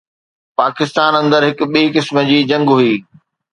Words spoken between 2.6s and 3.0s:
هئي.